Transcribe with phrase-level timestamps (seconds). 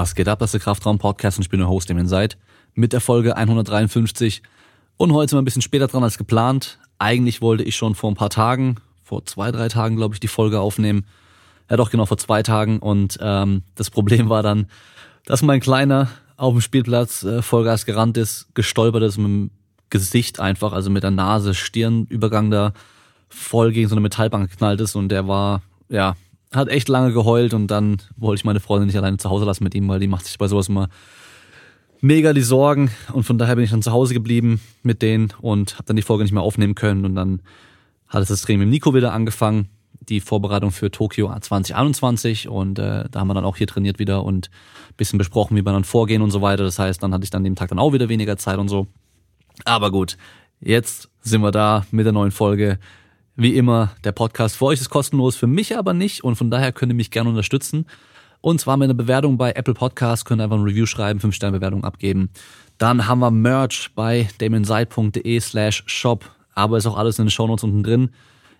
[0.00, 2.38] Was geht ab, das ist der Kraftraum-Podcast und ich bin der Host, dem ihr seid,
[2.72, 4.42] mit der Folge 153
[4.96, 6.78] und heute sind wir ein bisschen später dran als geplant.
[6.98, 10.26] Eigentlich wollte ich schon vor ein paar Tagen, vor zwei, drei Tagen, glaube ich, die
[10.26, 11.04] Folge aufnehmen.
[11.68, 12.78] Ja doch, genau, vor zwei Tagen.
[12.78, 14.68] Und ähm, das Problem war dann,
[15.26, 16.08] dass mein Kleiner
[16.38, 19.50] auf dem Spielplatz äh, Vollgas gerannt ist, gestolpert ist mit dem
[19.90, 22.72] Gesicht einfach, also mit der Nase, Stirnübergang da
[23.28, 24.96] voll gegen so eine Metallbank geknallt ist.
[24.96, 26.16] Und der war, ja,
[26.52, 29.64] hat echt lange geheult und dann wollte ich meine Freundin nicht alleine zu Hause lassen
[29.64, 30.88] mit ihm, weil die macht sich bei sowas immer
[32.00, 35.74] mega die Sorgen und von daher bin ich dann zu Hause geblieben mit denen und
[35.74, 37.42] habe dann die Folge nicht mehr aufnehmen können und dann
[38.08, 39.68] hat es das Training mit Nico wieder angefangen,
[40.08, 44.24] die Vorbereitung für Tokio 2021 und äh, da haben wir dann auch hier trainiert wieder
[44.24, 44.50] und
[44.96, 46.64] bisschen besprochen, wie wir dann vorgehen und so weiter.
[46.64, 48.88] Das heißt, dann hatte ich dann dem Tag dann auch wieder weniger Zeit und so.
[49.64, 50.16] Aber gut,
[50.60, 52.78] jetzt sind wir da mit der neuen Folge.
[53.40, 56.72] Wie immer, der Podcast für euch ist kostenlos, für mich aber nicht und von daher
[56.72, 57.86] könnt ihr mich gerne unterstützen.
[58.42, 61.34] Und zwar mit einer Bewertung bei Apple Podcasts, könnt ihr einfach ein Review schreiben, 5
[61.34, 62.28] Sterne Bewertung abgeben.
[62.76, 67.64] Dann haben wir Merch bei damonside.de slash shop, aber ist auch alles in den Shownotes
[67.64, 68.10] unten drin.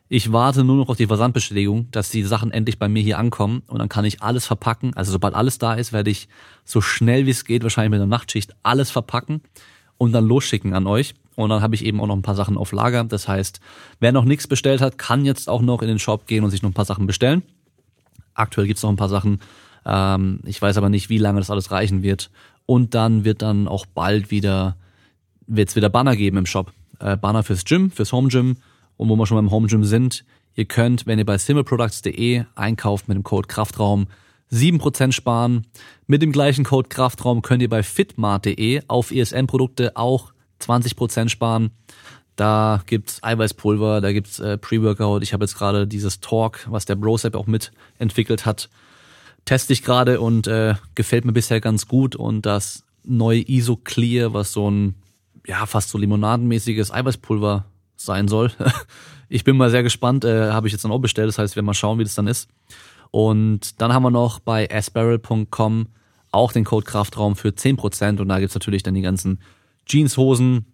[0.09, 3.63] Ich warte nur noch auf die Versandbestätigung, dass die Sachen endlich bei mir hier ankommen
[3.67, 4.97] und dann kann ich alles verpacken.
[4.97, 6.27] Also sobald alles da ist, werde ich
[6.65, 9.43] so schnell wie es geht, wahrscheinlich mit der Nachtschicht, alles verpacken
[9.99, 11.13] und dann losschicken an euch.
[11.37, 13.05] Und dann habe ich eben auch noch ein paar Sachen auf Lager.
[13.05, 13.61] Das heißt,
[14.01, 16.63] wer noch nichts bestellt hat, kann jetzt auch noch in den Shop gehen und sich
[16.63, 17.43] noch ein paar Sachen bestellen.
[18.35, 19.41] Aktuell gibt's noch ein paar Sachen.
[19.85, 22.31] Ähm, ich weiß aber nicht, wie lange das alles reichen wird.
[22.67, 24.77] Und dann wird dann auch bald wieder,
[25.47, 26.73] wird's wieder Banner geben im Shop.
[26.99, 28.57] Äh, Banner fürs Gym, fürs Home Gym.
[28.97, 33.09] Und wo wir schon beim Home Gym sind, ihr könnt, wenn ihr bei simpleproducts.de einkauft
[33.09, 34.09] mit dem Code Kraftraum,
[34.53, 35.67] 7% sparen.
[36.07, 41.71] Mit dem gleichen Code Kraftraum könnt ihr bei fitmart.de auf ESN-Produkte auch 20% sparen.
[42.37, 45.23] Da gibt's Eiweißpulver, da gibt's äh, Pre-Workout.
[45.23, 48.71] Ich habe jetzt gerade dieses Talk, was der Brosep auch mitentwickelt hat,
[49.45, 52.17] teste ich gerade und äh, gefällt mir bisher ganz gut.
[52.17, 54.95] Und das neue Iso Clear, was so ein
[55.47, 58.53] ja fast so limonadenmäßiges Eiweißpulver sein soll.
[59.29, 61.29] ich bin mal sehr gespannt, äh, habe ich jetzt dann auch bestellt.
[61.29, 62.49] Das heißt, wir werden mal schauen, wie das dann ist.
[63.11, 65.89] Und dann haben wir noch bei asbarrel.com
[66.33, 69.41] auch den Code Kraftraum für 10% und da gibt's natürlich dann die ganzen
[69.91, 70.67] Jeanshosen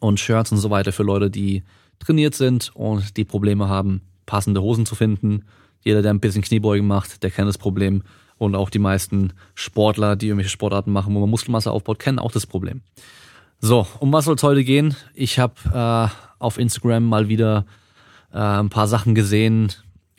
[0.00, 1.62] und Shirts und so weiter für Leute, die
[1.98, 5.44] trainiert sind und die Probleme haben, passende Hosen zu finden.
[5.82, 8.02] Jeder, der ein bisschen Kniebeugen macht, der kennt das Problem.
[8.38, 12.32] Und auch die meisten Sportler, die irgendwelche Sportarten machen, wo man Muskelmasse aufbaut, kennen auch
[12.32, 12.80] das Problem.
[13.60, 14.96] So, um was soll es heute gehen?
[15.14, 17.66] Ich habe äh, auf Instagram mal wieder
[18.32, 19.72] äh, ein paar Sachen gesehen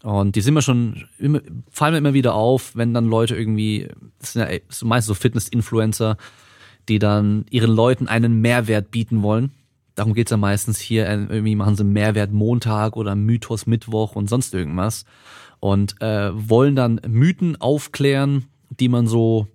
[0.04, 3.88] und die sind mir schon, immer, fallen mir immer wieder auf, wenn dann Leute irgendwie,
[4.20, 6.18] das sind ja meistens so Fitness-Influencer,
[6.92, 9.52] die dann ihren Leuten einen Mehrwert bieten wollen.
[9.96, 14.30] Darum geht's ja meistens hier, äh, irgendwie machen sie Mehrwert Montag oder Mythos Mittwoch und
[14.30, 15.06] sonst irgendwas.
[15.62, 19.48] Und äh, wollen dann Mythen aufklären, die man so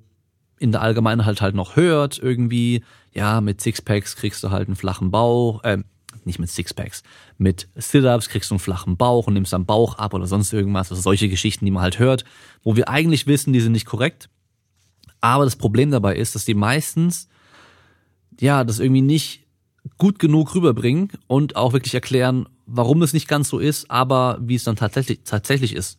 [0.58, 2.82] in der Allgemeinheit halt noch hört, irgendwie,
[3.12, 5.78] ja, mit Sixpacks kriegst du halt einen flachen Bauch, äh,
[6.24, 7.02] nicht mit Sixpacks,
[7.36, 10.90] mit Sit-Ups kriegst du einen flachen Bauch und nimmst dann Bauch ab oder sonst irgendwas,
[10.90, 12.24] also solche Geschichten, die man halt hört,
[12.62, 14.30] wo wir eigentlich wissen, die sind nicht korrekt.
[15.26, 17.28] Aber das Problem dabei ist, dass die meistens,
[18.38, 19.44] ja, das irgendwie nicht
[19.98, 24.54] gut genug rüberbringen und auch wirklich erklären, warum es nicht ganz so ist, aber wie
[24.54, 25.98] es dann tatsächlich, tatsächlich ist.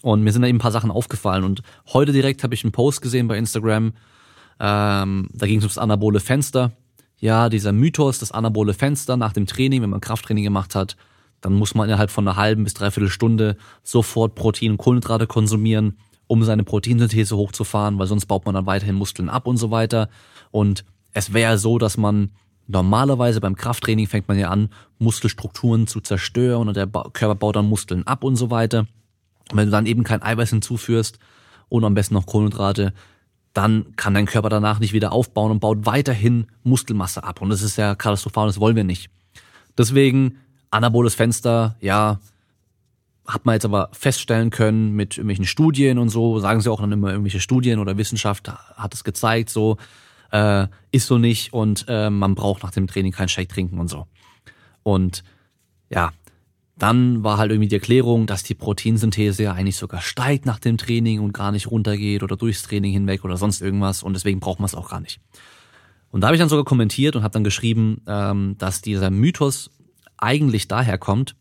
[0.00, 1.44] Und mir sind da eben ein paar Sachen aufgefallen.
[1.44, 1.60] Und
[1.92, 3.92] heute direkt habe ich einen Post gesehen bei Instagram.
[4.58, 6.72] Ähm, da ging es ums anabole Fenster.
[7.18, 10.96] Ja, dieser Mythos, das anabole Fenster nach dem Training, wenn man Krafttraining gemacht hat,
[11.42, 15.98] dann muss man innerhalb von einer halben bis dreiviertel Stunde sofort Protein und Kohlenhydrate konsumieren,
[16.26, 20.08] um seine Proteinsynthese hochzufahren, weil sonst baut man dann weiterhin Muskeln ab und so weiter.
[20.50, 22.30] Und es wäre so, dass man
[22.66, 27.68] normalerweise beim Krafttraining fängt man ja an, Muskelstrukturen zu zerstören und der Körper baut dann
[27.68, 28.86] Muskeln ab und so weiter.
[29.50, 31.18] Und wenn du dann eben kein Eiweiß hinzuführst
[31.68, 32.92] und am besten noch Kohlenhydrate,
[33.52, 37.42] dann kann dein Körper danach nicht wieder aufbauen und baut weiterhin Muskelmasse ab.
[37.42, 39.10] Und das ist ja katastrophal, das wollen wir nicht.
[39.76, 40.38] Deswegen
[40.70, 42.18] anaboles Fenster, ja,
[43.26, 46.92] hat man jetzt aber feststellen können mit irgendwelchen Studien und so, sagen sie auch dann
[46.92, 49.76] immer irgendwelche Studien oder Wissenschaft hat es gezeigt, so
[50.32, 53.88] äh, ist so nicht und äh, man braucht nach dem Training keinen Shake trinken und
[53.88, 54.06] so.
[54.82, 55.22] Und
[55.88, 56.10] ja,
[56.76, 60.78] dann war halt irgendwie die Erklärung, dass die Proteinsynthese ja eigentlich sogar steigt nach dem
[60.78, 64.58] Training und gar nicht runtergeht oder durchs Training hinweg oder sonst irgendwas und deswegen braucht
[64.58, 65.20] man es auch gar nicht.
[66.10, 69.70] Und da habe ich dann sogar kommentiert und habe dann geschrieben, ähm, dass dieser Mythos
[70.16, 71.36] eigentlich daher kommt,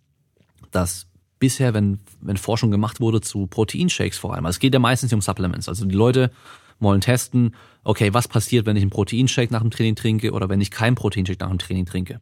[0.72, 1.08] dass
[1.42, 5.12] bisher, wenn, wenn Forschung gemacht wurde zu Proteinshakes vor allem, also es geht ja meistens
[5.12, 6.32] um Supplements, also die Leute
[6.80, 10.62] wollen testen, okay, was passiert, wenn ich einen Proteinshake nach dem Training trinke oder wenn
[10.62, 12.22] ich keinen Proteinshake nach dem Training trinke.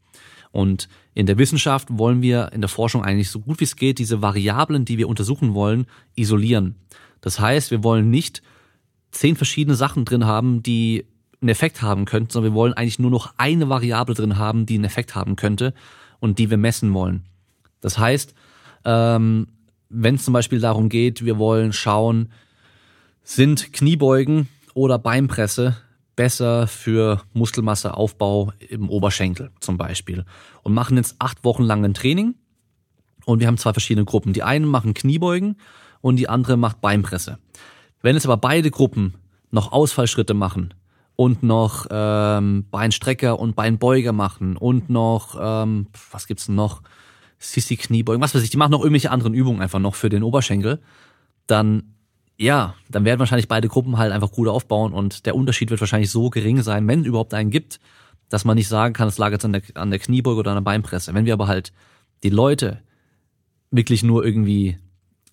[0.52, 4.00] Und in der Wissenschaft wollen wir in der Forschung eigentlich so gut wie es geht
[4.00, 5.86] diese Variablen, die wir untersuchen wollen,
[6.16, 6.76] isolieren.
[7.22, 8.42] Das heißt, wir wollen nicht
[9.12, 11.06] zehn verschiedene Sachen drin haben, die
[11.42, 14.76] einen Effekt haben könnten, sondern wir wollen eigentlich nur noch eine Variable drin haben, die
[14.76, 15.74] einen Effekt haben könnte
[16.20, 17.26] und die wir messen wollen.
[17.82, 18.34] Das heißt,
[18.90, 19.48] ähm,
[19.90, 22.32] wenn es zum Beispiel darum geht, wir wollen schauen,
[23.24, 25.78] sind Kniebeugen oder Beinpresse
[26.16, 30.26] besser für Muskelmasseaufbau im Oberschenkel zum Beispiel
[30.64, 32.34] und machen jetzt acht Wochen lang ein Training
[33.26, 34.34] und wir haben zwei verschiedene Gruppen.
[34.34, 35.58] Die einen machen Kniebeugen
[36.02, 37.38] und die andere macht Beinpresse.
[38.02, 39.14] Wenn jetzt aber beide Gruppen
[39.52, 40.74] noch Ausfallschritte machen
[41.16, 46.82] und noch ähm, Beinstrecker und Beinbeuger machen und noch, ähm, was gibt's noch?
[47.40, 50.24] Sissy Kniebeugen, was weiß ich, die machen noch irgendwelche anderen Übungen einfach noch für den
[50.24, 50.80] Oberschenkel,
[51.48, 51.96] dann
[52.38, 56.10] ja, dann werden wahrscheinlich beide Gruppen halt einfach gut aufbauen und der Unterschied wird wahrscheinlich
[56.10, 57.82] so gering sein, wenn es überhaupt einen gibt,
[58.30, 60.58] dass man nicht sagen kann, es lag jetzt an der, an der Kniebeuge oder an
[60.58, 61.14] der Beinpresse.
[61.14, 61.74] Wenn wir aber halt
[62.24, 62.80] die Leute
[63.72, 64.78] wirklich nur irgendwie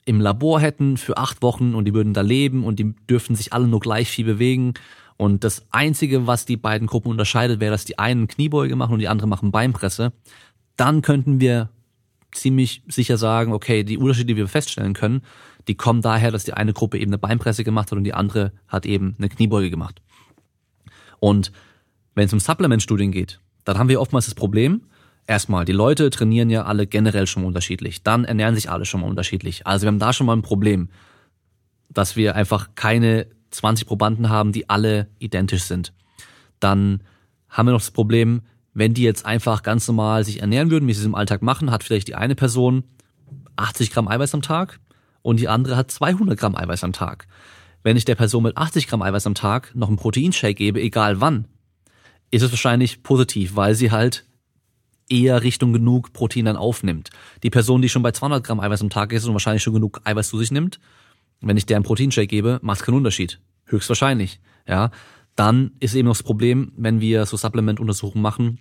[0.05, 3.52] im Labor hätten für acht Wochen und die würden da leben und die dürften sich
[3.52, 4.75] alle nur gleich viel bewegen.
[5.17, 8.99] Und das Einzige, was die beiden Gruppen unterscheidet, wäre, dass die einen Kniebeuge machen und
[8.99, 10.12] die anderen machen Beinpresse.
[10.76, 11.70] Dann könnten wir
[12.37, 15.23] ziemlich sicher sagen, okay, die Unterschiede, die wir feststellen können,
[15.69, 18.53] die kommen daher, dass die eine Gruppe eben eine Beinpresse gemacht hat und die andere
[18.69, 20.00] hat eben eine Kniebeuge gemacht.
[21.19, 21.50] Und
[22.15, 24.83] wenn es um Supplement-Studien geht, dann haben wir oftmals das Problem,
[25.29, 28.03] Erstmal, die Leute trainieren ja alle generell schon mal unterschiedlich.
[28.05, 29.67] Dann ernähren sich alle schon mal unterschiedlich.
[29.67, 30.88] Also wir haben da schon mal ein Problem,
[31.91, 35.93] dass wir einfach keine 20 Probanden haben, die alle identisch sind.
[36.61, 37.03] Dann
[37.49, 38.43] haben wir noch das Problem,
[38.76, 41.70] wenn die jetzt einfach ganz normal sich ernähren würden, wie sie es im Alltag machen,
[41.70, 42.84] hat vielleicht die eine Person
[43.56, 44.81] 80 Gramm Eiweiß am Tag
[45.23, 47.26] und die andere hat 200 Gramm Eiweiß am Tag.
[47.82, 51.23] Wenn ich der Person mit 80 Gramm Eiweiß am Tag noch einen Proteinshake gebe, egal
[51.23, 51.49] wann,
[52.31, 54.26] ist es wahrscheinlich positiv, weil sie halt
[55.08, 57.08] eher Richtung genug Protein dann aufnimmt.
[57.44, 60.02] Die Person, die schon bei 200 Gramm Eiweiß am Tag ist und wahrscheinlich schon genug
[60.05, 60.81] Eiweiß zu sich nimmt,
[61.40, 63.40] wenn ich der einen Proteinshake gebe, macht keinen Unterschied.
[63.64, 64.38] Höchstwahrscheinlich.
[64.69, 64.90] Ja.
[65.34, 68.58] Dann ist eben noch das Problem, wenn wir so Supplement-Untersuchungen machen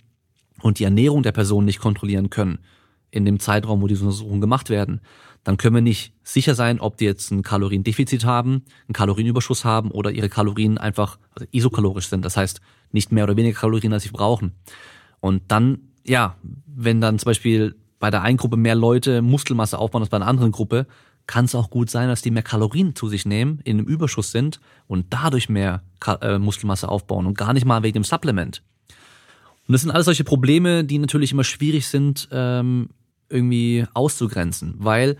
[0.61, 2.59] und die Ernährung der Person nicht kontrollieren können
[3.11, 5.01] in dem Zeitraum, wo diese Untersuchungen gemacht werden,
[5.43, 9.91] dann können wir nicht sicher sein, ob die jetzt ein Kaloriendefizit haben, einen Kalorienüberschuss haben
[9.91, 12.25] oder ihre Kalorien einfach also isokalorisch sind.
[12.25, 12.61] Das heißt,
[12.91, 14.53] nicht mehr oder weniger Kalorien, als sie brauchen.
[15.19, 16.37] Und dann ja,
[16.67, 20.27] wenn dann zum Beispiel bei der einen Gruppe mehr Leute Muskelmasse aufbauen als bei einer
[20.27, 20.85] anderen Gruppe,
[21.27, 24.31] kann es auch gut sein, dass die mehr Kalorien zu sich nehmen, in einem Überschuss
[24.31, 25.81] sind und dadurch mehr
[26.21, 28.61] äh, Muskelmasse aufbauen und gar nicht mal wegen dem Supplement.
[29.67, 32.89] Und das sind alles solche Probleme, die natürlich immer schwierig sind, ähm,
[33.29, 35.17] irgendwie auszugrenzen, weil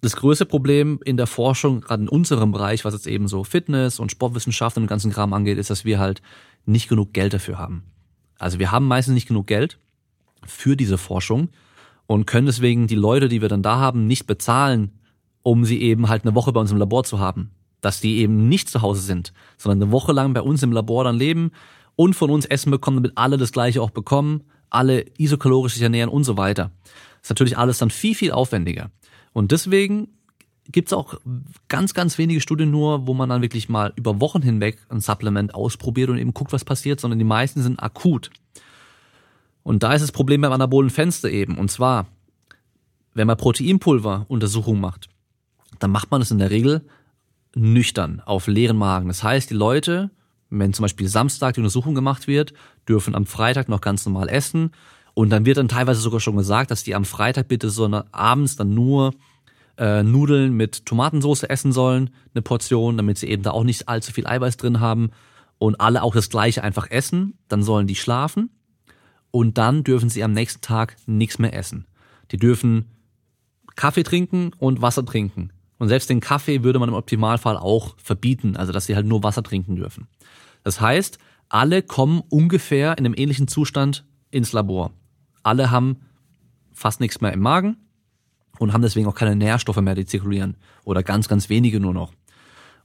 [0.00, 3.98] das größte Problem in der Forschung, gerade in unserem Bereich, was jetzt eben so Fitness
[3.98, 6.22] und Sportwissenschaft und den ganzen Kram angeht, ist, dass wir halt
[6.64, 7.84] nicht genug Geld dafür haben.
[8.38, 9.78] Also wir haben meistens nicht genug Geld
[10.46, 11.50] für diese Forschung
[12.06, 14.92] und können deswegen die Leute, die wir dann da haben, nicht bezahlen,
[15.42, 17.50] um sie eben halt eine Woche bei uns im Labor zu haben.
[17.82, 21.04] Dass die eben nicht zu Hause sind, sondern eine Woche lang bei uns im Labor
[21.04, 21.52] dann leben
[22.00, 26.08] und von uns Essen bekommen, damit alle das gleiche auch bekommen, alle isokalorisch sich ernähren
[26.08, 26.70] und so weiter.
[26.84, 28.90] Das ist natürlich alles dann viel, viel aufwendiger.
[29.34, 30.08] Und deswegen
[30.72, 31.20] gibt's auch
[31.68, 35.54] ganz, ganz wenige Studien nur, wo man dann wirklich mal über Wochen hinweg ein Supplement
[35.54, 38.30] ausprobiert und eben guckt, was passiert, sondern die meisten sind akut.
[39.62, 41.58] Und da ist das Problem beim anabolen Fenster eben.
[41.58, 42.06] Und zwar,
[43.12, 45.10] wenn man Proteinpulver Untersuchungen macht,
[45.80, 46.80] dann macht man es in der Regel
[47.54, 49.08] nüchtern, auf leeren Magen.
[49.08, 50.10] Das heißt, die Leute,
[50.50, 52.52] wenn zum Beispiel Samstag die Untersuchung gemacht wird,
[52.88, 54.72] dürfen am Freitag noch ganz normal essen.
[55.14, 58.56] Und dann wird dann teilweise sogar schon gesagt, dass die am Freitag bitte so abends
[58.56, 59.12] dann nur
[59.76, 64.12] äh, Nudeln mit Tomatensauce essen sollen, eine Portion, damit sie eben da auch nicht allzu
[64.12, 65.10] viel Eiweiß drin haben
[65.58, 68.50] und alle auch das gleiche einfach essen, dann sollen die schlafen
[69.30, 71.86] und dann dürfen sie am nächsten Tag nichts mehr essen.
[72.30, 72.86] Die dürfen
[73.76, 75.52] Kaffee trinken und Wasser trinken.
[75.80, 79.24] Und selbst den Kaffee würde man im Optimalfall auch verbieten, also dass sie halt nur
[79.24, 80.06] Wasser trinken dürfen.
[80.62, 81.18] Das heißt,
[81.48, 84.92] alle kommen ungefähr in einem ähnlichen Zustand ins Labor.
[85.42, 85.96] Alle haben
[86.72, 87.76] fast nichts mehr im Magen,
[88.60, 92.12] und haben deswegen auch keine Nährstoffe mehr, die zirkulieren oder ganz, ganz wenige nur noch.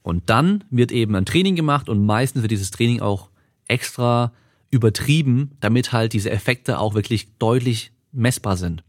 [0.01, 3.29] Und dann wird eben ein Training gemacht und meistens wird dieses Training auch
[3.67, 4.31] extra
[4.71, 8.83] übertrieben, damit halt diese Effekte auch wirklich deutlich messbar sind.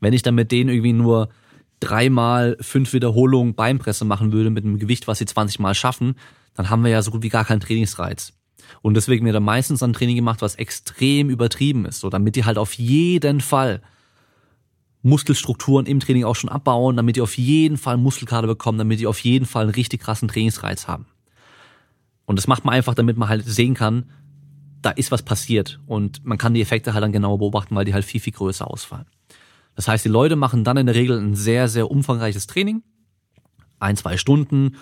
[0.00, 1.28] Wenn ich dann mit denen irgendwie nur
[1.82, 6.14] dreimal fünf Wiederholungen Beinpresse machen würde mit einem Gewicht, was sie 20 Mal schaffen,
[6.54, 8.32] dann haben wir ja so gut wie gar keinen Trainingsreiz.
[8.80, 12.44] Und deswegen wird da meistens ein Training gemacht, was extrem übertrieben ist, so damit die
[12.44, 13.82] halt auf jeden Fall
[15.02, 19.06] Muskelstrukturen im Training auch schon abbauen, damit die auf jeden Fall Muskelkater bekommen, damit die
[19.06, 21.06] auf jeden Fall einen richtig krassen Trainingsreiz haben.
[22.24, 24.10] Und das macht man einfach, damit man halt sehen kann,
[24.80, 27.94] da ist was passiert und man kann die Effekte halt dann genauer beobachten, weil die
[27.94, 29.06] halt viel, viel größer ausfallen.
[29.74, 32.82] Das heißt, die Leute machen dann in der Regel ein sehr, sehr umfangreiches Training.
[33.78, 34.76] Ein, zwei Stunden,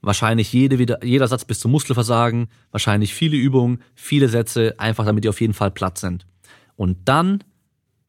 [0.00, 5.28] wahrscheinlich jede, jeder Satz bis zum Muskelversagen, wahrscheinlich viele Übungen, viele Sätze, einfach damit die
[5.28, 6.26] auf jeden Fall platt sind.
[6.76, 7.44] Und dann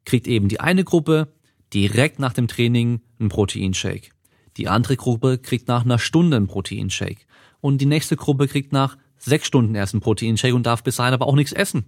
[0.06, 1.34] kriegt eben die eine Gruppe
[1.74, 4.10] direkt nach dem Training einen Proteinshake.
[4.58, 7.25] Die andere Gruppe kriegt nach einer Stunde einen Proteinshake.
[7.62, 11.13] Und die nächste Gruppe kriegt nach sechs Stunden erst einen Proteinshake und darf bis dahin
[11.13, 11.86] aber auch nichts essen.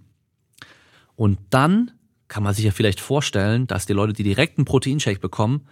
[1.14, 1.92] Und dann
[2.28, 5.66] kann man sich ja vielleicht vorstellen, dass die Leute, die direkt einen Proteinshake bekommen,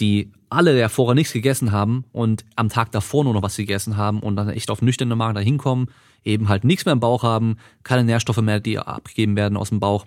[0.00, 3.96] die alle der vorher nichts gegessen haben und am Tag davor nur noch was gegessen
[3.96, 5.88] haben und dann echt auf nüchterne Magen da hinkommen,
[6.24, 9.80] eben halt nichts mehr im Bauch haben, keine Nährstoffe mehr, die abgegeben werden aus dem
[9.80, 10.06] Bauch,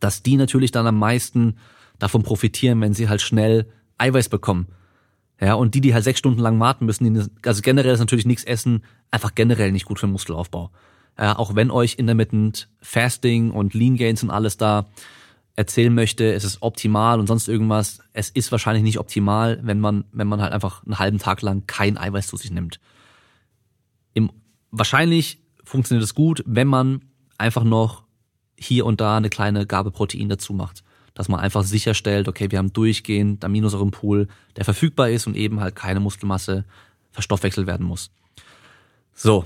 [0.00, 1.56] dass die natürlich dann am meisten
[1.98, 3.66] davon profitieren, wenn sie halt schnell
[3.98, 4.66] Eiweiß bekommen.
[5.40, 8.26] Ja, und die, die halt sechs Stunden lang warten müssen, die, also generell ist natürlich
[8.26, 10.70] nichts essen, einfach generell nicht gut für den Muskelaufbau.
[11.18, 14.86] Ja, auch wenn euch intermittent Fasting und Lean Gains und alles da
[15.56, 20.04] erzählen möchte, es ist optimal und sonst irgendwas, es ist wahrscheinlich nicht optimal, wenn man,
[20.12, 22.78] wenn man halt einfach einen halben Tag lang kein Eiweiß zu sich nimmt.
[24.14, 24.30] Im,
[24.70, 27.04] wahrscheinlich funktioniert es gut, wenn man
[27.38, 28.04] einfach noch
[28.56, 30.84] hier und da eine kleine Gabe Protein dazu macht
[31.18, 35.74] dass man einfach sicherstellt, okay, wir haben durchgehend Aminosäurenpool, der verfügbar ist und eben halt
[35.74, 36.64] keine Muskelmasse
[37.10, 38.12] verstoffwechselt werden muss.
[39.14, 39.44] So.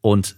[0.00, 0.36] Und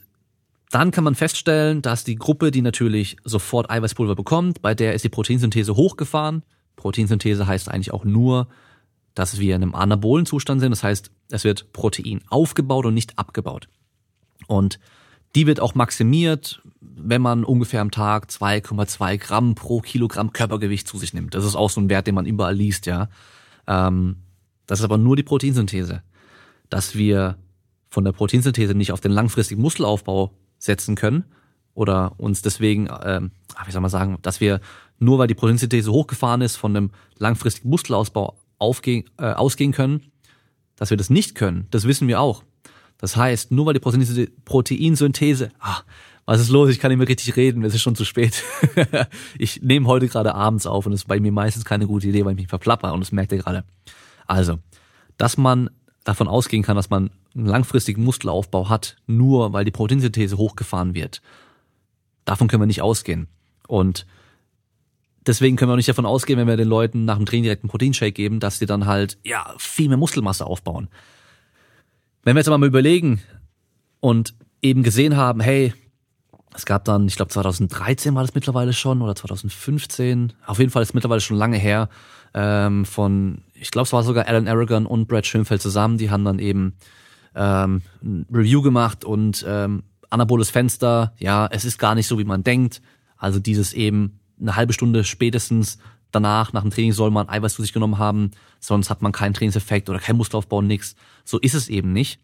[0.71, 5.05] dann kann man feststellen, dass die Gruppe, die natürlich sofort Eiweißpulver bekommt, bei der ist
[5.05, 6.43] die Proteinsynthese hochgefahren.
[6.77, 8.49] Proteinsynthese heißt eigentlich auch nur,
[9.15, 10.71] dass wir in einem anabolen Zustand sind.
[10.71, 13.69] Das heißt, es wird Protein aufgebaut und nicht abgebaut.
[14.47, 14.79] Und
[15.35, 20.99] die wird auch maximiert, wenn man ungefähr am Tag 2,2 Gramm pro Kilogramm Körpergewicht zu
[20.99, 21.35] sich nimmt.
[21.35, 23.09] Das ist auch so ein Wert, den man überall liest, ja.
[23.67, 24.17] Ähm,
[24.67, 26.03] das ist aber nur die Proteinsynthese.
[26.71, 27.37] Dass wir
[27.89, 31.25] von der Proteinsynthese nicht auf den langfristigen Muskelaufbau setzen können
[31.75, 33.31] oder uns deswegen, ähm,
[33.67, 34.61] wie soll man sagen, dass wir
[34.99, 40.11] nur weil die Proteinsynthese hochgefahren ist, von einem langfristigen Muskelausbau aufgehen, äh, ausgehen können,
[40.77, 42.43] dass wir das nicht können, das wissen wir auch.
[42.99, 43.81] Das heißt, nur weil die
[44.45, 45.83] Proteinsynthese, ah,
[46.27, 46.69] was ist los?
[46.69, 48.43] Ich kann nicht mehr richtig reden, es ist schon zu spät.
[49.39, 52.25] ich nehme heute gerade abends auf und es ist bei mir meistens keine gute Idee,
[52.25, 53.65] weil ich mich verplapper und das merkt ihr gerade.
[54.27, 54.59] Also,
[55.17, 55.71] dass man
[56.09, 61.21] davon ausgehen kann, dass man einen langfristigen Muskelaufbau hat, nur weil die Proteinsynthese hochgefahren wird.
[62.25, 63.29] Davon können wir nicht ausgehen.
[63.67, 64.07] Und
[65.27, 67.63] deswegen können wir auch nicht davon ausgehen, wenn wir den Leuten nach dem Training direkt
[67.63, 70.89] einen Proteinshake geben, dass sie dann halt, ja, viel mehr Muskelmasse aufbauen.
[72.23, 73.21] Wenn wir jetzt aber mal überlegen
[74.01, 75.75] und eben gesehen haben, hey,
[76.55, 80.83] es gab dann, ich glaube 2013 war das mittlerweile schon oder 2015, auf jeden Fall
[80.83, 81.91] ist mittlerweile schon lange her,
[82.33, 86.25] ähm, von, ich glaube es war sogar Alan Aragon und Brad Schönfeld zusammen, die haben
[86.25, 86.75] dann eben
[87.35, 92.25] ähm, ein Review gemacht und ähm, anaboles Fenster, ja, es ist gar nicht so, wie
[92.25, 92.81] man denkt.
[93.17, 95.79] Also dieses eben eine halbe Stunde spätestens
[96.11, 99.35] danach, nach dem Training soll man Eiweiß zu sich genommen haben, sonst hat man keinen
[99.35, 100.97] Trainingseffekt oder keinen Muskelaufbau, nix.
[101.25, 102.21] So ist es eben nicht.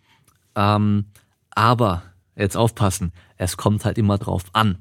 [0.54, 1.06] Ähm,
[1.50, 2.02] aber,
[2.36, 4.78] jetzt aufpassen, es kommt halt immer drauf an.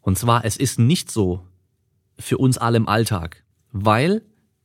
[0.00, 1.44] Und zwar, es ist nicht so
[2.18, 4.22] für uns alle im Alltag, weil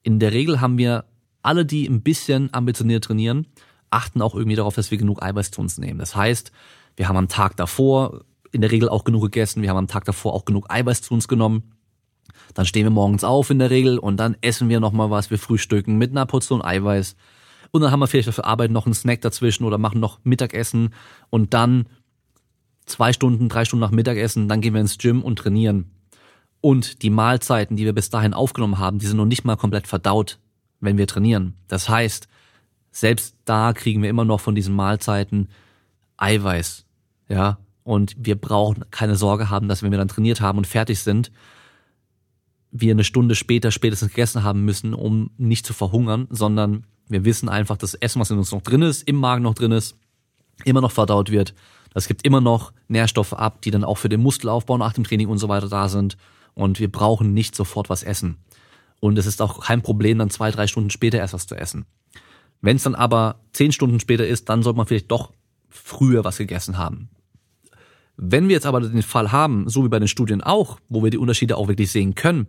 [0.07, 1.05] in der Regel haben wir
[1.41, 3.47] alle, die ein bisschen ambitioniert trainieren,
[3.89, 5.99] achten auch irgendwie darauf, dass wir genug Eiweiß zu uns nehmen.
[5.99, 6.51] Das heißt,
[6.95, 8.21] wir haben am Tag davor
[8.51, 11.13] in der Regel auch genug gegessen, wir haben am Tag davor auch genug Eiweiß zu
[11.13, 11.77] uns genommen
[12.53, 15.39] dann stehen wir morgens auf in der Regel und dann essen wir nochmal was, wir
[15.39, 17.15] frühstücken mit einer Portion Eiweiß.
[17.71, 20.93] Und dann haben wir vielleicht für Arbeit noch einen Snack dazwischen oder machen noch Mittagessen
[21.29, 21.87] und dann
[22.85, 25.91] zwei Stunden, drei Stunden nach Mittagessen, dann gehen wir ins Gym und trainieren.
[26.61, 29.87] Und die Mahlzeiten, die wir bis dahin aufgenommen haben, die sind noch nicht mal komplett
[29.87, 30.39] verdaut,
[30.79, 31.53] wenn wir trainieren.
[31.67, 32.27] Das heißt,
[32.91, 35.49] selbst da kriegen wir immer noch von diesen Mahlzeiten
[36.17, 36.85] Eiweiß.
[37.29, 40.99] Ja, und wir brauchen keine Sorge haben, dass wenn wir dann trainiert haben und fertig
[40.99, 41.31] sind,
[42.71, 47.49] wir eine Stunde später spätestens gegessen haben müssen, um nicht zu verhungern, sondern wir wissen
[47.49, 49.95] einfach, dass das Essen, was in uns noch drin ist, im Magen noch drin ist,
[50.65, 51.53] immer noch verdaut wird.
[51.93, 55.29] Das gibt immer noch Nährstoffe ab, die dann auch für den Muskelaufbau nach dem Training
[55.29, 56.17] und so weiter da sind.
[56.57, 58.37] Und wir brauchen nicht sofort was essen.
[58.99, 61.85] Und es ist auch kein Problem, dann zwei, drei Stunden später erst was zu essen.
[62.61, 65.33] Wenn es dann aber zehn Stunden später ist, dann sollte man vielleicht doch
[65.69, 67.09] früher was gegessen haben.
[68.15, 71.11] Wenn wir jetzt aber den Fall haben, so wie bei den Studien auch, wo wir
[71.11, 72.47] die Unterschiede auch wirklich sehen können,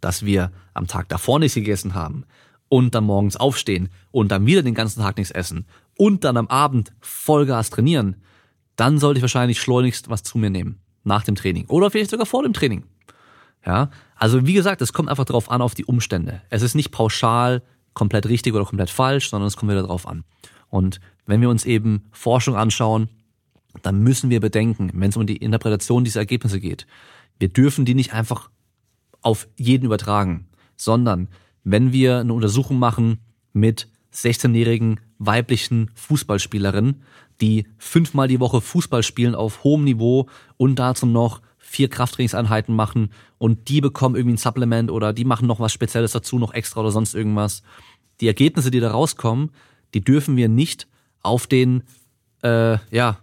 [0.00, 2.24] dass wir am Tag davor nichts gegessen haben
[2.68, 6.48] und dann morgens aufstehen und dann wieder den ganzen Tag nichts essen und dann am
[6.48, 8.16] Abend Vollgas trainieren,
[8.74, 12.26] dann sollte ich wahrscheinlich schleunigst was zu mir nehmen nach dem Training oder vielleicht sogar
[12.26, 12.82] vor dem Training.
[13.66, 16.42] Ja, also wie gesagt, es kommt einfach darauf an auf die Umstände.
[16.50, 17.62] Es ist nicht pauschal
[17.94, 20.24] komplett richtig oder komplett falsch, sondern es kommt wieder darauf an.
[20.68, 23.08] Und wenn wir uns eben Forschung anschauen,
[23.82, 26.86] dann müssen wir bedenken, wenn es um die Interpretation dieser Ergebnisse geht,
[27.38, 28.50] wir dürfen die nicht einfach
[29.22, 31.28] auf jeden übertragen, sondern
[31.64, 33.20] wenn wir eine Untersuchung machen
[33.52, 37.02] mit 16-jährigen weiblichen Fußballspielerin,
[37.40, 41.40] die fünfmal die Woche Fußball spielen auf hohem Niveau und dazu noch
[41.74, 46.12] vier Krafttrainingseinheiten machen und die bekommen irgendwie ein Supplement oder die machen noch was Spezielles
[46.12, 47.62] dazu, noch extra oder sonst irgendwas.
[48.20, 49.50] Die Ergebnisse, die da rauskommen,
[49.92, 50.86] die dürfen wir nicht
[51.20, 51.82] auf den
[52.42, 53.18] äh, ja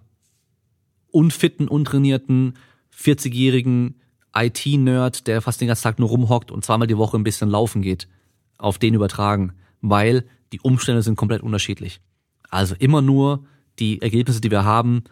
[1.12, 2.58] unfitten, untrainierten
[2.94, 3.96] 40-jährigen
[4.36, 7.82] IT-Nerd, der fast den ganzen Tag nur rumhockt und zweimal die Woche ein bisschen laufen
[7.82, 8.10] geht,
[8.58, 12.02] auf den übertragen, weil die Umstände sind komplett unterschiedlich.
[12.50, 13.46] Also immer nur
[13.80, 15.04] die Ergebnisse, die wir haben,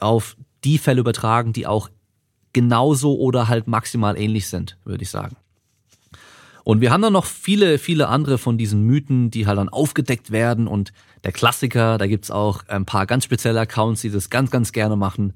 [0.00, 1.90] auf die Fälle übertragen, die auch
[2.52, 5.36] genauso oder halt maximal ähnlich sind, würde ich sagen.
[6.64, 10.30] Und wir haben dann noch viele, viele andere von diesen Mythen, die halt dann aufgedeckt
[10.30, 10.66] werden.
[10.66, 10.92] Und
[11.24, 14.94] der Klassiker, da gibt's auch ein paar ganz spezielle Accounts, die das ganz, ganz gerne
[14.94, 15.32] machen,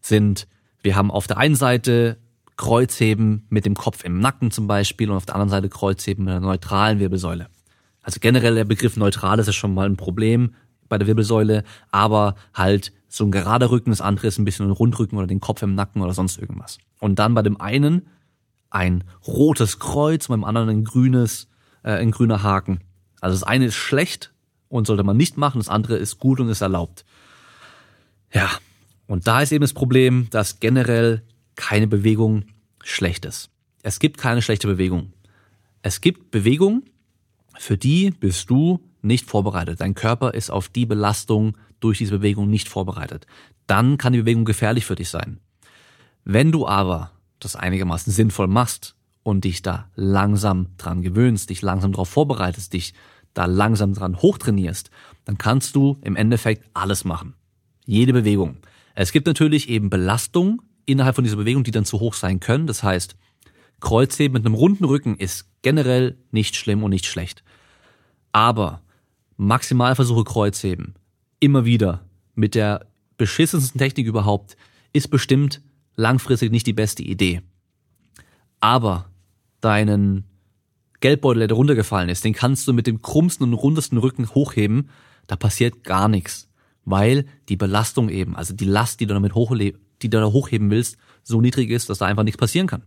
[0.00, 0.46] sind,
[0.82, 2.18] wir haben auf der einen Seite
[2.56, 6.34] Kreuzheben mit dem Kopf im Nacken zum Beispiel und auf der anderen Seite Kreuzheben mit
[6.34, 7.48] einer neutralen Wirbelsäule.
[8.02, 10.54] Also generell der Begriff neutral ist ja schon mal ein Problem
[10.88, 14.72] bei der Wirbelsäule, aber halt so ein gerader Rücken, das andere ist ein bisschen ein
[14.72, 16.78] Rundrücken oder den Kopf im Nacken oder sonst irgendwas.
[16.98, 18.06] Und dann bei dem einen
[18.70, 21.48] ein rotes Kreuz, beim anderen ein grünes,
[21.82, 22.80] äh, ein grüner Haken.
[23.20, 24.32] Also das eine ist schlecht
[24.68, 27.04] und sollte man nicht machen, das andere ist gut und ist erlaubt.
[28.32, 28.50] Ja,
[29.06, 31.22] und da ist eben das Problem, dass generell
[31.54, 32.44] keine Bewegung
[32.82, 33.50] schlecht ist.
[33.82, 35.12] Es gibt keine schlechte Bewegung.
[35.82, 36.82] Es gibt Bewegung,
[37.58, 39.80] für die bist du nicht vorbereitet.
[39.80, 43.26] Dein Körper ist auf die Belastung durch diese Bewegung nicht vorbereitet.
[43.66, 45.40] Dann kann die Bewegung gefährlich für dich sein.
[46.24, 51.92] Wenn du aber das einigermaßen sinnvoll machst und dich da langsam dran gewöhnst, dich langsam
[51.92, 52.94] darauf vorbereitest, dich
[53.34, 54.90] da langsam dran hochtrainierst,
[55.24, 57.34] dann kannst du im Endeffekt alles machen.
[57.84, 58.56] Jede Bewegung.
[58.94, 62.66] Es gibt natürlich eben Belastungen innerhalb von dieser Bewegung, die dann zu hoch sein können.
[62.66, 63.16] Das heißt,
[63.80, 67.44] Kreuzheben mit einem runden Rücken ist generell nicht schlimm und nicht schlecht.
[68.32, 68.80] Aber
[69.36, 70.94] Maximalversuche Kreuzheben,
[71.40, 74.56] immer wieder, mit der beschissensten Technik überhaupt,
[74.92, 75.62] ist bestimmt
[75.94, 77.42] langfristig nicht die beste Idee.
[78.60, 79.10] Aber
[79.60, 80.24] deinen
[81.00, 84.90] Geldbeutel, der runtergefallen ist, den kannst du mit dem krummsten und rundesten Rücken hochheben,
[85.26, 86.48] da passiert gar nichts.
[86.84, 90.70] Weil die Belastung eben, also die Last, die du damit hochle die du da hochheben
[90.70, 92.82] willst, so niedrig ist, dass da einfach nichts passieren kann.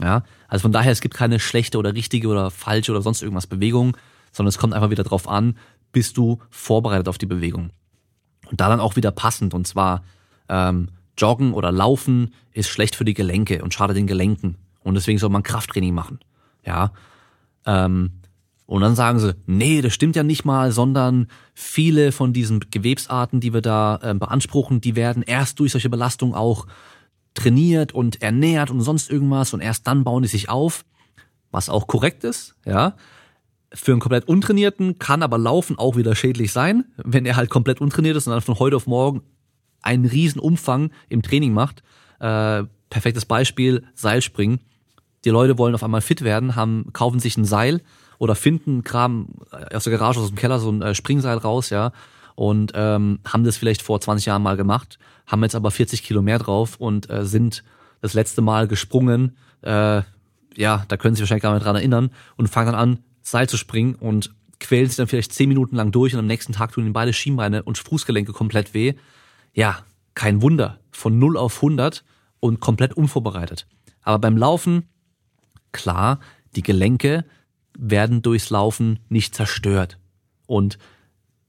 [0.00, 3.46] Ja, also von daher, es gibt keine schlechte oder richtige oder falsche oder sonst irgendwas
[3.46, 3.96] Bewegung,
[4.32, 5.56] sondern es kommt einfach wieder drauf an,
[5.92, 7.70] bist du vorbereitet auf die Bewegung.
[8.50, 9.54] Und da dann auch wieder passend.
[9.54, 10.02] Und zwar
[10.48, 14.56] ähm, Joggen oder Laufen ist schlecht für die Gelenke und schadet den Gelenken.
[14.82, 16.18] Und deswegen soll man Krafttraining machen.
[16.64, 16.92] Ja.
[17.66, 18.12] Ähm,
[18.66, 23.40] und dann sagen sie, nee, das stimmt ja nicht mal, sondern viele von diesen Gewebsarten,
[23.40, 26.66] die wir da äh, beanspruchen, die werden erst durch solche Belastungen auch
[27.34, 30.84] trainiert und ernährt und sonst irgendwas und erst dann bauen die sich auf,
[31.50, 32.94] was auch korrekt ist, ja.
[33.74, 37.80] Für einen komplett untrainierten kann aber Laufen auch wieder schädlich sein, wenn er halt komplett
[37.80, 39.22] untrainiert ist und dann von heute auf morgen
[39.80, 41.82] einen riesen Umfang im Training macht.
[42.20, 44.60] Äh, perfektes Beispiel, Seilspringen.
[45.24, 47.80] Die Leute wollen auf einmal fit werden, haben, kaufen sich ein Seil
[48.18, 49.38] oder finden, kramen
[49.72, 51.92] aus der Garage, aus dem Keller so ein äh, Springseil raus, ja,
[52.34, 56.22] und ähm, haben das vielleicht vor 20 Jahren mal gemacht, haben jetzt aber 40 Kilo
[56.22, 57.64] mehr drauf und äh, sind
[58.00, 60.02] das letzte Mal gesprungen, äh,
[60.54, 63.48] ja, da können Sie sich wahrscheinlich gar nicht dran erinnern und fangen dann an, Seil
[63.48, 66.72] zu springen und quälen sich dann vielleicht zehn Minuten lang durch und am nächsten Tag
[66.72, 68.94] tun ihnen beide Schienbeine und Fußgelenke komplett weh.
[69.52, 69.78] Ja,
[70.14, 70.78] kein Wunder.
[70.90, 72.04] Von 0 auf 100
[72.40, 73.66] und komplett unvorbereitet.
[74.02, 74.88] Aber beim Laufen,
[75.72, 76.20] klar,
[76.54, 77.24] die Gelenke
[77.78, 79.98] werden durchs Laufen nicht zerstört.
[80.46, 80.78] Und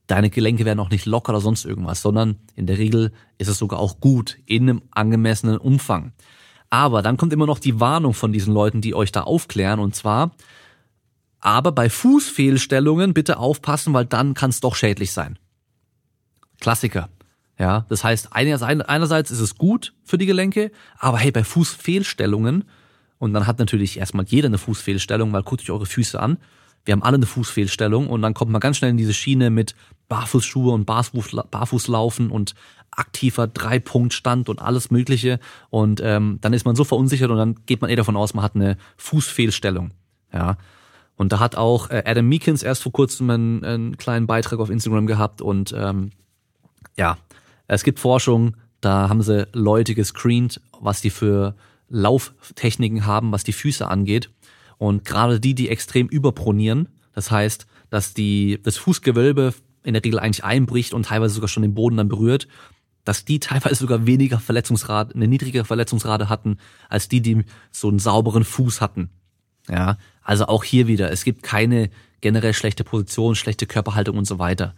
[0.06, 3.58] deine Gelenke werden auch nicht locker oder sonst irgendwas, sondern in der Regel ist es
[3.58, 6.12] sogar auch gut in einem angemessenen Umfang.
[6.70, 9.94] Aber dann kommt immer noch die Warnung von diesen Leuten, die euch da aufklären, und
[9.94, 10.34] zwar,
[11.44, 15.38] aber bei Fußfehlstellungen bitte aufpassen, weil dann kann es doch schädlich sein.
[16.58, 17.10] Klassiker.
[17.58, 22.64] Ja, das heißt, einerseits ist es gut für die Gelenke, aber hey, bei Fußfehlstellungen,
[23.18, 26.38] und dann hat natürlich erstmal jeder eine Fußfehlstellung, weil guckt euch eure Füße an.
[26.84, 29.74] Wir haben alle eine Fußfehlstellung und dann kommt man ganz schnell in diese Schiene mit
[30.08, 32.54] Barfußschuhe und Barfußlaufen und
[32.90, 35.38] aktiver Dreipunktstand und alles Mögliche.
[35.70, 38.44] Und ähm, dann ist man so verunsichert und dann geht man eh davon aus, man
[38.44, 39.92] hat eine Fußfehlstellung.
[40.32, 40.56] Ja,
[41.16, 44.70] und da hat auch äh, Adam Meekins erst vor kurzem einen, einen kleinen Beitrag auf
[44.70, 46.10] Instagram gehabt und ähm,
[46.96, 47.18] ja,
[47.66, 51.54] es gibt Forschung, da haben sie Leute gescreent, was die für
[51.88, 54.30] Lauftechniken haben, was die Füße angeht.
[54.76, 60.18] Und gerade die, die extrem überpronieren, das heißt, dass die, das Fußgewölbe in der Regel
[60.18, 62.48] eigentlich einbricht und teilweise sogar schon den Boden dann berührt,
[63.04, 67.98] dass die teilweise sogar weniger Verletzungsrate, eine niedrigere Verletzungsrate hatten, als die, die so einen
[67.98, 69.10] sauberen Fuß hatten.
[69.68, 74.38] Ja, also auch hier wieder, es gibt keine generell schlechte Position, schlechte Körperhaltung und so
[74.38, 74.74] weiter.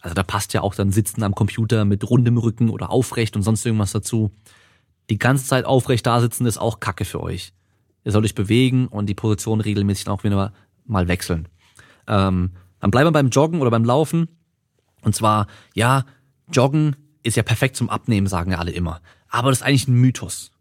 [0.00, 3.42] Also da passt ja auch dann Sitzen am Computer mit rundem Rücken oder aufrecht und
[3.42, 4.30] sonst irgendwas dazu.
[5.10, 7.52] Die ganze Zeit aufrecht da sitzen ist auch Kacke für euch.
[8.04, 10.52] Ihr sollt euch bewegen und die Position regelmäßig auch wieder
[10.86, 11.48] mal wechseln.
[12.06, 14.28] Ähm, dann bleiben wir beim Joggen oder beim Laufen.
[15.02, 16.04] Und zwar, ja,
[16.52, 19.00] Joggen ist ja perfekt zum Abnehmen, sagen ja alle immer.
[19.28, 20.52] Aber das ist eigentlich ein Mythos,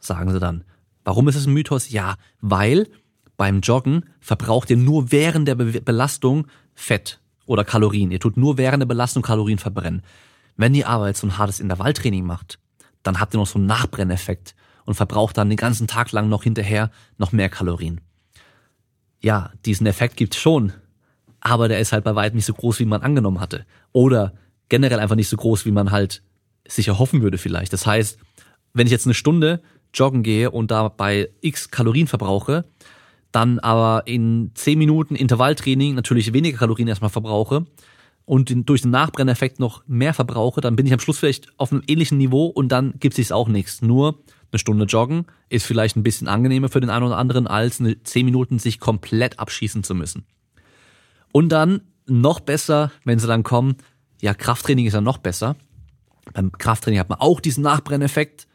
[0.00, 0.64] sagen sie dann.
[1.04, 1.90] Warum ist es ein Mythos?
[1.90, 2.88] Ja, weil
[3.36, 8.10] beim Joggen verbraucht ihr nur während der Be Belastung Fett oder Kalorien.
[8.10, 10.02] Ihr tut nur während der Belastung Kalorien verbrennen.
[10.56, 12.58] Wenn ihr aber jetzt so ein hartes Intervalltraining macht,
[13.02, 16.42] dann habt ihr noch so einen Nachbrenneffekt und verbraucht dann den ganzen Tag lang noch
[16.42, 18.00] hinterher noch mehr Kalorien.
[19.20, 20.72] Ja, diesen Effekt gibt's schon,
[21.40, 23.66] aber der ist halt bei weitem nicht so groß, wie man angenommen hatte.
[23.92, 24.34] Oder
[24.68, 26.22] generell einfach nicht so groß, wie man halt
[26.66, 27.72] sich erhoffen würde vielleicht.
[27.72, 28.18] Das heißt,
[28.72, 29.62] wenn ich jetzt eine Stunde
[29.94, 32.64] joggen gehe und dabei x Kalorien verbrauche,
[33.32, 37.66] dann aber in 10 Minuten Intervalltraining natürlich weniger Kalorien erstmal verbrauche
[38.24, 41.72] und den, durch den Nachbrenneffekt noch mehr verbrauche, dann bin ich am Schluss vielleicht auf
[41.72, 43.82] einem ähnlichen Niveau und dann gibt es auch nichts.
[43.82, 44.18] Nur
[44.52, 48.02] eine Stunde joggen ist vielleicht ein bisschen angenehmer für den einen oder anderen, als eine
[48.02, 50.24] 10 Minuten sich komplett abschießen zu müssen.
[51.32, 53.76] Und dann noch besser, wenn sie dann kommen,
[54.20, 55.56] ja, Krafttraining ist ja noch besser.
[56.34, 58.46] Beim Krafttraining hat man auch diesen Nachbrenneffekt,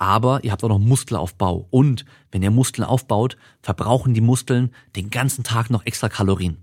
[0.00, 1.66] aber ihr habt auch noch Muskelaufbau.
[1.70, 6.62] Und wenn ihr Muskeln aufbaut, verbrauchen die Muskeln den ganzen Tag noch extra Kalorien.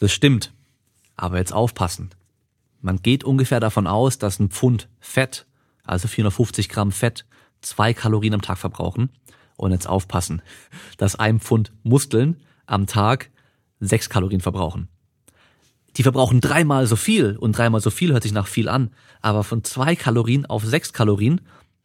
[0.00, 0.52] Das stimmt.
[1.14, 2.10] Aber jetzt aufpassen.
[2.80, 5.46] Man geht ungefähr davon aus, dass ein Pfund Fett,
[5.84, 7.24] also 450 Gramm Fett,
[7.60, 9.10] zwei Kalorien am Tag verbrauchen.
[9.56, 10.42] Und jetzt aufpassen,
[10.96, 13.30] dass ein Pfund Muskeln am Tag
[13.78, 14.88] sechs Kalorien verbrauchen.
[15.96, 18.90] Die verbrauchen dreimal so viel und dreimal so viel hört sich nach viel an,
[19.22, 21.40] aber von zwei Kalorien auf sechs Kalorien,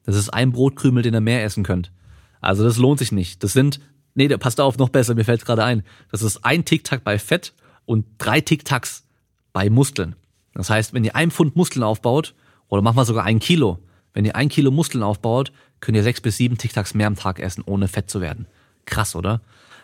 [0.06, 1.92] das ist ein Brotkrümel, den ihr mehr essen könnt.
[2.40, 3.44] Also das lohnt sich nicht.
[3.44, 3.80] Das sind,
[4.16, 5.84] nee, passt auf, noch besser, mir fällt gerade ein.
[6.12, 7.54] Das ist ein Tic-Tac bei Fett
[7.86, 9.04] und drei Tic-Tacs
[9.54, 10.16] bei Muskeln.
[10.54, 12.34] Das heißt, wenn ihr ein Pfund Muskeln aufbaut,
[12.68, 13.80] oder machen wir sogar ein Kilo,
[14.14, 17.40] wenn ihr ein Kilo Muskeln aufbaut, könnt ihr sechs bis sieben Tic-Tacs mehr am Tag
[17.40, 18.48] essen, ohne fett zu werden.
[18.86, 19.42] Krass, oder?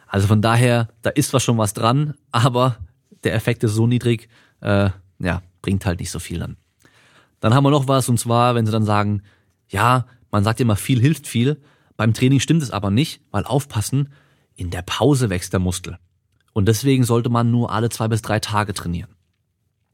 [0.08, 2.78] Also von daher, da ist zwar schon was dran, aber
[3.24, 4.30] der Effekt ist so niedrig,
[4.62, 6.58] äh, ja, bringt halt nicht so viel dann.
[7.40, 9.22] Dann haben wir noch was, und zwar, wenn sie dann sagen,
[9.70, 11.62] ja, man sagt immer, viel hilft viel.
[11.96, 14.10] Beim Training stimmt es aber nicht, weil aufpassen,
[14.56, 15.98] in der Pause wächst der Muskel.
[16.54, 19.10] Und deswegen sollte man nur alle zwei bis drei Tage trainieren.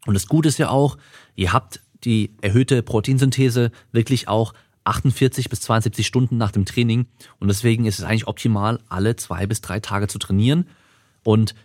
[0.05, 0.97] Und das Gute ist ja auch,
[1.35, 4.53] ihr habt die erhöhte Proteinsynthese wirklich auch
[4.85, 7.07] 48 bis 72 Stunden nach dem Training.
[7.39, 10.67] Und deswegen ist es eigentlich optimal, alle zwei bis drei Tage zu trainieren.
[11.23, 11.55] Und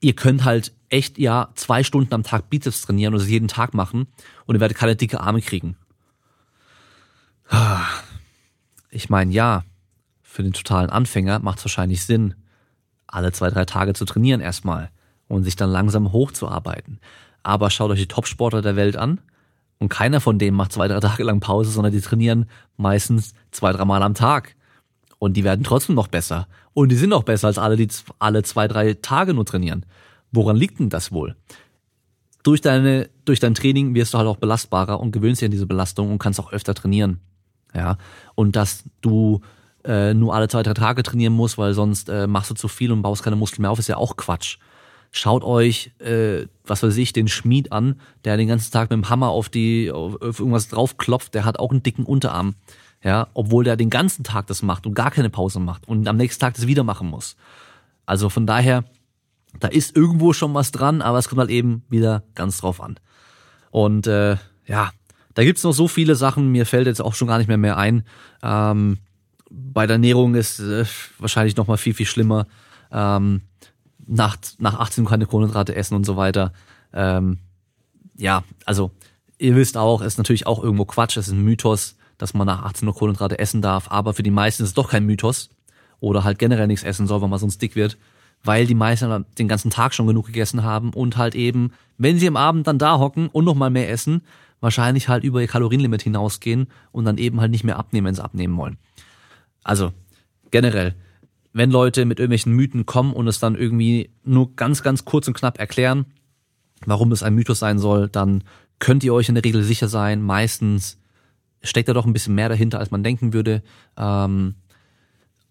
[0.00, 4.06] ihr könnt halt echt ja zwei Stunden am Tag Bizeps trainieren das jeden Tag machen
[4.46, 5.76] und ihr werdet keine dicke Arme kriegen.
[8.90, 9.64] Ich meine, ja,
[10.22, 12.34] für den totalen Anfänger macht es wahrscheinlich Sinn,
[13.06, 14.90] alle zwei, drei Tage zu trainieren erstmal
[15.28, 17.00] und sich dann langsam hochzuarbeiten.
[17.42, 19.20] Aber schaut euch die Topsportler der Welt an
[19.78, 23.72] und keiner von denen macht zwei, drei Tage lang Pause, sondern die trainieren meistens zwei,
[23.72, 24.54] dreimal am Tag.
[25.18, 26.46] Und die werden trotzdem noch besser.
[26.74, 29.84] Und die sind noch besser als alle, die alle zwei, drei Tage nur trainieren.
[30.30, 31.36] Woran liegt denn das wohl?
[32.42, 35.66] Durch deine, durch dein Training wirst du halt auch belastbarer und gewöhnst dich an diese
[35.66, 37.20] Belastung und kannst auch öfter trainieren.
[37.74, 37.96] Ja.
[38.34, 39.40] Und dass du
[39.84, 42.92] äh, nur alle zwei, drei Tage trainieren musst, weil sonst äh, machst du zu viel
[42.92, 44.58] und baust keine Muskeln mehr auf, ist ja auch Quatsch.
[45.10, 49.08] Schaut euch, äh, was weiß ich, den Schmied an, der den ganzen Tag mit dem
[49.08, 52.54] Hammer auf die, auf irgendwas draufklopft, der hat auch einen dicken Unterarm
[53.02, 56.16] ja, obwohl der den ganzen Tag das macht und gar keine Pause macht und am
[56.16, 57.36] nächsten Tag das wieder machen muss.
[58.06, 58.84] Also von daher,
[59.60, 62.98] da ist irgendwo schon was dran, aber es kommt halt eben wieder ganz drauf an.
[63.70, 64.90] Und äh, ja,
[65.38, 67.76] da gibt's noch so viele Sachen, mir fällt jetzt auch schon gar nicht mehr mehr
[67.76, 68.02] ein.
[68.42, 68.98] Ähm,
[69.48, 70.84] bei der Ernährung ist äh,
[71.18, 72.46] wahrscheinlich noch mal viel, viel schlimmer.
[72.90, 73.42] Ähm,
[74.06, 76.52] nach, nach 18 keine Kohlenhydrate essen und so weiter.
[76.92, 77.38] Ähm,
[78.16, 78.90] ja, also
[79.38, 82.64] ihr wisst auch, ist natürlich auch irgendwo Quatsch, es ist ein Mythos dass man nach
[82.64, 85.50] 18 Uhr Kohlenhydrate essen darf, aber für die meisten ist es doch kein Mythos
[86.00, 87.96] oder halt generell nichts essen soll, weil man sonst dick wird,
[88.44, 92.28] weil die meisten den ganzen Tag schon genug gegessen haben und halt eben, wenn sie
[92.28, 94.22] am Abend dann da hocken und nochmal mehr essen,
[94.60, 98.24] wahrscheinlich halt über ihr Kalorienlimit hinausgehen und dann eben halt nicht mehr abnehmen, wenn sie
[98.24, 98.78] abnehmen wollen.
[99.62, 99.92] Also
[100.50, 100.94] generell,
[101.52, 105.34] wenn Leute mit irgendwelchen Mythen kommen und es dann irgendwie nur ganz, ganz kurz und
[105.34, 106.06] knapp erklären,
[106.86, 108.44] warum es ein Mythos sein soll, dann
[108.78, 110.98] könnt ihr euch in der Regel sicher sein, meistens
[111.62, 113.62] steckt da doch ein bisschen mehr dahinter, als man denken würde.
[113.96, 114.54] Ähm,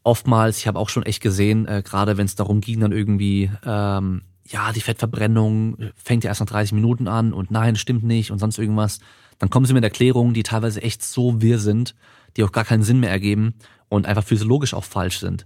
[0.03, 3.51] oftmals, ich habe auch schon echt gesehen, äh, gerade wenn es darum ging, dann irgendwie,
[3.65, 8.31] ähm, ja, die Fettverbrennung fängt ja erst nach 30 Minuten an und nein, stimmt nicht
[8.31, 8.99] und sonst irgendwas.
[9.39, 11.95] Dann kommen sie mit Erklärungen, die teilweise echt so wirr sind,
[12.35, 13.55] die auch gar keinen Sinn mehr ergeben
[13.89, 15.45] und einfach physiologisch auch falsch sind.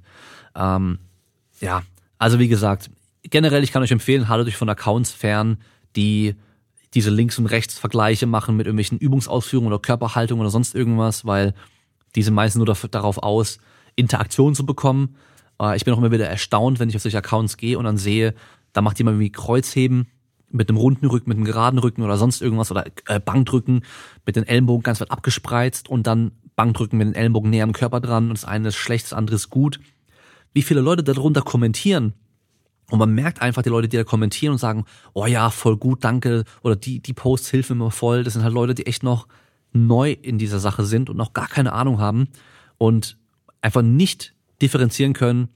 [0.56, 1.00] Ähm,
[1.60, 1.84] ja,
[2.18, 2.90] also wie gesagt,
[3.24, 5.58] generell, ich kann euch empfehlen, haltet euch von Accounts fern,
[5.96, 6.36] die
[6.94, 11.54] diese Links- und Rechts-Vergleiche machen mit irgendwelchen Übungsausführungen oder Körperhaltung oder sonst irgendwas, weil
[12.16, 13.60] diese meisten nur darauf aus,
[13.96, 15.16] Interaktion zu bekommen.
[15.60, 17.98] Äh, ich bin auch immer wieder erstaunt, wenn ich auf solche Accounts gehe und dann
[17.98, 18.34] sehe,
[18.74, 20.08] da macht jemand irgendwie Kreuzheben
[20.50, 23.84] mit einem runden Rücken, mit einem geraden Rücken oder sonst irgendwas oder äh, Bankdrücken
[24.26, 28.02] mit den Ellenbogen ganz weit abgespreizt und dann Bankdrücken mit den Ellenbogen näher am Körper
[28.02, 29.80] dran und das eine ist schlecht, das andere ist gut.
[30.54, 32.14] Wie viele Leute darunter kommentieren
[32.90, 36.04] und man merkt einfach die Leute, die da kommentieren und sagen, oh ja, voll gut,
[36.04, 38.24] danke oder die die Posts hilfen mir voll.
[38.24, 39.28] Das sind halt Leute, die echt noch
[39.72, 42.28] neu in dieser Sache sind und noch gar keine Ahnung haben
[42.78, 43.18] und
[43.62, 45.50] einfach nicht differenzieren können,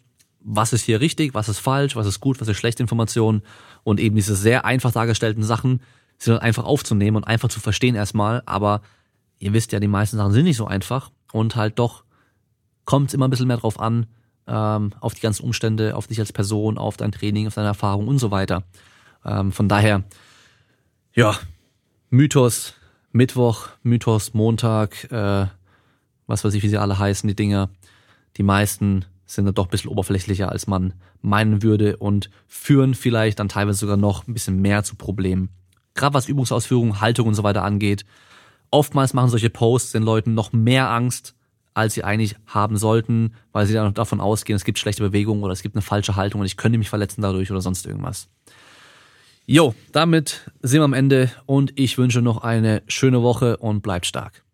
[0.46, 3.42] was ist hier richtig, was ist falsch, was ist gut, was ist schlechte Information
[3.84, 5.82] und eben diese sehr einfach dargestellten Sachen
[6.18, 8.82] sind dann einfach aufzunehmen und einfach zu verstehen erstmal, aber
[9.40, 12.04] ihr wisst ja, die meisten Sachen sind nicht so einfach und halt doch
[12.86, 14.06] kommt es immer ein bisschen mehr drauf an,
[14.48, 18.08] ähm, auf die ganzen Umstände, auf dich als Person, auf dein Training, auf deine Erfahrung
[18.08, 18.64] und so weiter.
[19.26, 20.04] Ähm, von daher,
[21.16, 21.36] ja,
[22.12, 22.76] Mythos
[23.12, 25.48] Mittwoch, Mythos Montag, äh,
[26.28, 27.70] was weiß ich, wie sie alle heißen, die Dinger.
[28.38, 33.40] Die meisten sind dann doch ein bisschen oberflächlicher, als man meinen würde und führen vielleicht
[33.40, 35.50] dann teilweise sogar noch ein bisschen mehr zu Problemen.
[35.94, 38.06] Gerade was Übungsausführung, Haltung und so weiter angeht.
[38.70, 41.36] Oftmals machen solche Posts den Leuten noch mehr Angst,
[41.74, 45.54] als sie eigentlich haben sollten, weil sie dann davon ausgehen, es gibt schlechte Bewegungen oder
[45.54, 48.30] es gibt eine falsche Haltung und ich könnte mich verletzen dadurch oder sonst irgendwas.
[49.46, 54.06] Jo, damit sind wir am Ende und ich wünsche noch eine schöne Woche und bleibt
[54.06, 54.45] stark.